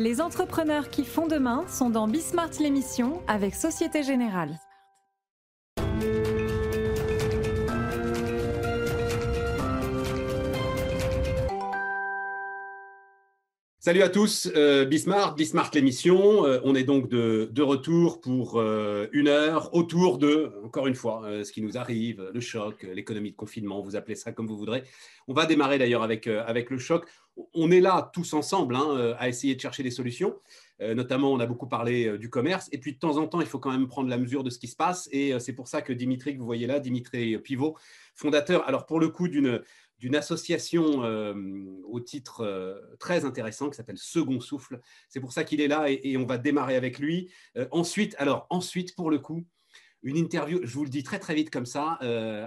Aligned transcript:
Les 0.00 0.22
entrepreneurs 0.22 0.88
qui 0.88 1.04
font 1.04 1.26
demain 1.26 1.66
sont 1.68 1.90
dans 1.90 2.08
Bismart 2.08 2.52
l'émission 2.58 3.20
avec 3.28 3.54
Société 3.54 4.02
Générale. 4.02 4.58
Salut 13.78 14.02
à 14.02 14.08
tous, 14.08 14.50
euh, 14.56 14.84
Bismarck, 14.84 15.36
Bismarck 15.36 15.74
l'émission. 15.74 16.46
Euh, 16.46 16.60
on 16.64 16.74
est 16.74 16.84
donc 16.84 17.08
de, 17.08 17.62
retour 17.62 18.20
pour 18.20 18.58
euh, 18.58 19.06
une 19.12 19.28
heure 19.28 19.74
autour 19.74 20.16
de, 20.16 20.52
encore 20.64 20.86
une 20.86 20.94
fois, 20.94 21.24
ce 21.44 21.52
qui 21.52 21.60
nous 21.60 21.76
arrive, 21.76 22.30
le 22.32 22.40
choc, 22.40 22.86
l'économie 22.94 23.32
de 23.32 23.36
confinement, 23.36 23.82
vous 23.82 23.96
appelez 23.96 24.16
ça 24.16 24.32
comme 24.32 24.46
vous 24.46 24.56
voudrez. 24.56 24.82
On 25.28 25.34
va 25.34 25.44
démarrer 25.44 25.78
d'ailleurs 25.78 26.02
avec, 26.02 26.26
avec 26.26 26.70
le 26.70 26.78
choc. 26.78 27.06
On 27.54 27.70
est 27.70 27.80
là 27.80 28.10
tous 28.12 28.32
ensemble 28.34 28.76
hein, 28.76 28.86
euh, 28.90 29.14
à 29.18 29.28
essayer 29.28 29.54
de 29.54 29.60
chercher 29.60 29.82
des 29.82 29.90
solutions. 29.90 30.38
Euh, 30.80 30.94
notamment, 30.94 31.32
on 31.32 31.40
a 31.40 31.46
beaucoup 31.46 31.66
parlé 31.66 32.06
euh, 32.06 32.18
du 32.18 32.30
commerce. 32.30 32.68
Et 32.72 32.78
puis, 32.78 32.94
de 32.94 32.98
temps 32.98 33.16
en 33.18 33.26
temps, 33.26 33.40
il 33.40 33.46
faut 33.46 33.58
quand 33.58 33.70
même 33.70 33.86
prendre 33.86 34.08
la 34.08 34.18
mesure 34.18 34.44
de 34.44 34.50
ce 34.50 34.58
qui 34.58 34.68
se 34.68 34.76
passe. 34.76 35.08
Et 35.12 35.38
c'est 35.38 35.52
pour 35.52 35.68
ça 35.68 35.82
que 35.82 35.92
Dimitri, 35.92 36.34
que 36.34 36.38
vous 36.38 36.46
voyez 36.46 36.66
là, 36.66 36.80
Dimitri 36.80 37.38
Pivot, 37.38 37.76
fondateur, 38.14 38.66
alors 38.66 38.86
pour 38.86 39.00
le 39.00 39.08
coup, 39.08 39.28
d'une 39.28 39.62
d'une 39.98 40.16
association 40.16 41.02
au 41.84 42.00
titre 42.00 42.96
très 42.98 43.26
intéressant 43.26 43.68
qui 43.68 43.76
s'appelle 43.76 43.98
Second 43.98 44.40
Souffle. 44.40 44.80
C'est 45.10 45.20
pour 45.20 45.34
ça 45.34 45.44
qu'il 45.44 45.60
est 45.60 45.68
là 45.68 45.90
et, 45.90 46.00
et 46.02 46.16
on 46.16 46.24
va 46.24 46.38
démarrer 46.38 46.74
avec 46.74 46.98
lui. 46.98 47.30
Ensuite, 47.70 48.14
alors 48.16 48.46
ensuite, 48.48 48.94
pour 48.96 49.10
le 49.10 49.18
coup, 49.18 49.44
une 50.02 50.16
interview, 50.16 50.60
je 50.62 50.72
vous 50.72 50.84
le 50.84 50.88
dis 50.88 51.02
très 51.02 51.18
très 51.18 51.34
vite 51.34 51.50
comme 51.50 51.66
ça, 51.66 51.98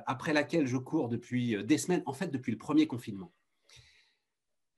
après 0.08 0.34
laquelle 0.34 0.66
je 0.66 0.78
cours 0.78 1.10
depuis 1.10 1.64
des 1.64 1.78
semaines, 1.78 2.02
en 2.08 2.14
fait 2.14 2.30
depuis 2.30 2.52
le 2.52 2.58
premier 2.58 2.88
confinement. 2.88 3.32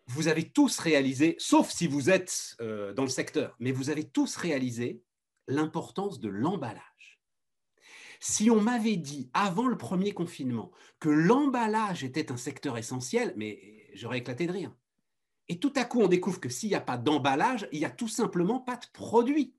Vous 0.08 0.28
avez 0.28 0.50
tous 0.50 0.80
réalisé, 0.80 1.36
sauf 1.40 1.72
si 1.72 1.88
vous 1.88 2.10
êtes 2.10 2.56
euh, 2.62 2.94
dans 2.94 3.04
le 3.04 3.10
secteur, 3.10 3.56
mais 3.60 3.72
vous 3.72 3.90
avez 3.90 4.04
tous 4.04 4.36
réalisé 4.36 5.02
l'importance 5.48 6.20
de 6.20 6.30
l'emballage. 6.30 7.20
Si 8.20 8.50
on 8.50 8.62
m'avait 8.62 8.98
dit 8.98 9.30
avant 9.34 9.68
le 9.68 9.78
premier 9.78 10.14
confinement 10.14 10.72
que 11.00 11.10
l'emballage 11.10 12.04
était 12.04 12.32
un 12.32 12.38
secteur 12.38 12.78
essentiel, 12.78 13.34
mais 13.36 13.90
j'aurais 13.94 14.20
éclaté 14.20 14.48
de 14.48 14.52
rire. 14.52 14.76
Et 15.48 15.60
tout 15.60 15.74
à 15.76 15.86
coup, 15.86 16.02
on 16.02 16.08
découvre 16.08 16.40
que 16.40 16.50
s'il 16.50 16.70
n'y 16.70 16.76
a 16.76 16.82
pas 16.82 16.98
d'emballage, 16.98 17.68
il 17.72 17.80
n'y 17.80 17.86
a 17.86 17.92
tout 17.92 18.08
simplement 18.08 18.60
pas 18.60 18.78
de 18.78 18.86
produit. 18.94 19.56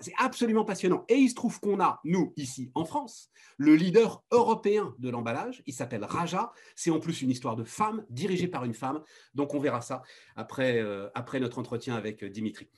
C'est 0.00 0.14
absolument 0.16 0.64
passionnant. 0.64 1.04
Et 1.08 1.16
il 1.16 1.28
se 1.28 1.34
trouve 1.34 1.58
qu'on 1.58 1.80
a, 1.80 2.00
nous, 2.04 2.32
ici 2.36 2.70
en 2.74 2.84
France, 2.84 3.30
le 3.56 3.74
leader 3.74 4.22
européen 4.30 4.94
de 4.98 5.10
l'emballage. 5.10 5.62
Il 5.66 5.74
s'appelle 5.74 6.04
Raja. 6.04 6.52
C'est 6.76 6.90
en 6.90 7.00
plus 7.00 7.22
une 7.22 7.30
histoire 7.30 7.56
de 7.56 7.64
femme, 7.64 8.04
dirigée 8.08 8.48
par 8.48 8.64
une 8.64 8.74
femme. 8.74 9.02
Donc 9.34 9.54
on 9.54 9.58
verra 9.58 9.80
ça 9.80 10.02
après, 10.36 10.78
euh, 10.78 11.08
notre 11.40 11.58
entretien 11.58 11.94
avec 11.94 12.22
euh, 12.22 12.30
Dimitri. 12.30 12.68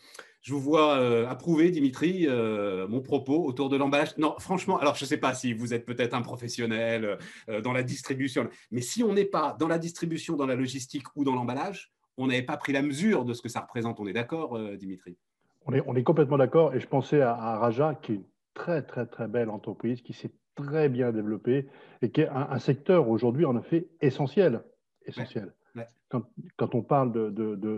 Je 0.41 0.53
vous 0.53 0.61
vois 0.61 0.99
euh, 0.99 1.27
approuver, 1.29 1.71
Dimitri, 1.71 2.27
mon 2.27 3.01
propos 3.01 3.45
autour 3.45 3.69
de 3.69 3.77
l'emballage. 3.77 4.17
Non, 4.19 4.35
franchement, 4.39 4.79
alors 4.79 4.95
je 4.95 5.05
ne 5.05 5.09
sais 5.09 5.17
pas 5.17 5.35
si 5.35 5.55
vous 5.55 5.73
êtes 5.73 5.87
peut-être 5.87 6.15
un 6.15 6.23
professionnel 6.23 7.19
dans 7.63 7.73
la 7.73 7.83
distribution, 7.83 8.49
mais 8.71 8.83
si 8.83 9.03
on 9.03 9.15
n'est 9.15 9.25
pas 9.25 9.57
dans 9.59 9.69
la 9.69 9.79
distribution, 9.79 10.37
dans 10.37 10.47
la 10.47 10.55
logistique 10.55 11.07
ou 11.17 11.25
dans 11.25 11.35
l'emballage, 11.35 11.93
on 12.19 12.27
n'avait 12.27 12.43
pas 12.43 12.59
pris 12.59 12.75
la 12.75 12.83
mesure 12.83 13.25
de 13.25 13.33
ce 13.33 13.41
que 13.41 13.49
ça 13.49 13.61
représente. 13.61 14.01
On 14.01 14.07
est 14.07 14.13
d'accord, 14.13 14.59
Dimitri? 14.77 15.17
On 15.67 15.73
est, 15.73 15.83
on 15.87 15.95
est 15.97 16.03
complètement 16.03 16.39
d'accord 16.39 16.75
et 16.75 16.81
je 16.81 16.87
pensais 16.87 17.21
à, 17.21 17.35
à 17.35 17.59
Raja 17.59 17.95
qui 17.95 18.13
est 18.13 18.15
une 18.17 18.25
très 18.55 18.83
très 18.83 19.07
très 19.07 19.29
belle 19.29 19.51
entreprise 19.51 20.03
qui 20.03 20.13
s'est 20.13 20.33
très 20.55 20.89
bien 20.89 21.13
développée 21.13 21.69
et 22.03 22.11
qui 22.11 22.21
est 22.21 22.29
un, 22.29 22.49
un 22.51 22.59
secteur 22.59 23.09
aujourd'hui 23.09 23.45
en 23.45 23.59
effet 23.59 23.89
essentiel. 24.01 24.63
essentiel. 25.07 25.53
Ouais. 25.75 25.89
Quand, 26.09 26.23
quand 26.57 26.75
on 26.75 26.83
parle 26.83 27.13
de, 27.13 27.31
de, 27.31 27.57
de, 27.57 27.71